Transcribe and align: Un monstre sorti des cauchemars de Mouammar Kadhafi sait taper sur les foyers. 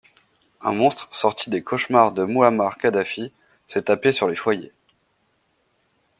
Un 0.61 0.71
monstre 0.73 1.09
sorti 1.11 1.51
des 1.51 1.61
cauchemars 1.61 2.11
de 2.11 2.23
Mouammar 2.23 2.79
Kadhafi 2.79 3.31
sait 3.67 3.83
taper 3.83 4.11
sur 4.11 4.27
les 4.27 4.35
foyers. 4.35 4.71